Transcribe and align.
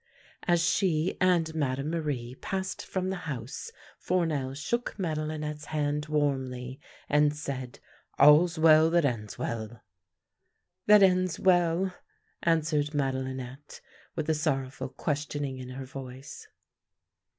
As 0.47 0.63
she 0.63 1.15
and 1.21 1.53
Madame 1.53 1.91
Marie 1.91 2.33
passed 2.41 2.83
from 2.83 3.11
the 3.11 3.17
house, 3.29 3.69
72 3.69 3.69
THE 3.69 3.69
LANE 3.69 3.69
THAT 3.69 3.93
HAD 3.93 3.99
NO 3.99 4.33
TURNING 4.33 4.45
Foiirnel 4.47 4.53
shook 4.57 4.99
Madelinette's 4.99 5.65
hand 5.65 6.05
warmly 6.07 6.79
and 7.07 7.35
said: 7.35 7.79
"'All's 8.17 8.57
well 8.57 8.89
that 8.89 9.05
ends 9.05 9.37
well.' 9.37 9.79
""'That 10.87 11.03
ends 11.03 11.39
well! 11.39 11.93
'"answered 12.41 12.95
Madelinette, 12.95 13.79
with 14.15 14.27
a 14.27 14.33
sorrowful 14.33 14.89
questioning 14.89 15.59
in 15.59 15.69
her 15.69 15.85
voice. 15.85 16.47